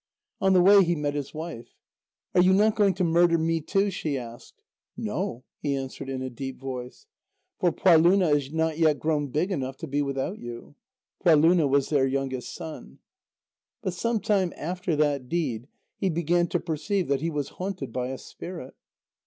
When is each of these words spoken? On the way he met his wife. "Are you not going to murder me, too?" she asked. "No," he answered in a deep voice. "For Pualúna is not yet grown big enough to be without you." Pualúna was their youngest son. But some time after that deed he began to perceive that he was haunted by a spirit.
On 0.39 0.53
the 0.53 0.63
way 0.63 0.83
he 0.83 0.95
met 0.95 1.13
his 1.13 1.31
wife. 1.31 1.75
"Are 2.33 2.41
you 2.41 2.53
not 2.53 2.75
going 2.75 2.95
to 2.95 3.03
murder 3.03 3.37
me, 3.37 3.61
too?" 3.61 3.91
she 3.91 4.17
asked. 4.17 4.59
"No," 4.97 5.43
he 5.59 5.75
answered 5.75 6.09
in 6.09 6.23
a 6.23 6.29
deep 6.31 6.57
voice. 6.59 7.05
"For 7.59 7.71
Pualúna 7.71 8.35
is 8.35 8.51
not 8.51 8.79
yet 8.79 8.97
grown 8.97 9.27
big 9.27 9.51
enough 9.51 9.77
to 9.77 9.85
be 9.87 10.01
without 10.01 10.39
you." 10.39 10.73
Pualúna 11.23 11.69
was 11.69 11.89
their 11.89 12.07
youngest 12.07 12.51
son. 12.55 12.97
But 13.83 13.93
some 13.93 14.19
time 14.19 14.53
after 14.57 14.95
that 14.95 15.29
deed 15.29 15.67
he 15.99 16.09
began 16.09 16.47
to 16.47 16.59
perceive 16.59 17.07
that 17.09 17.21
he 17.21 17.29
was 17.29 17.49
haunted 17.49 17.93
by 17.93 18.07
a 18.07 18.17
spirit. 18.17 18.73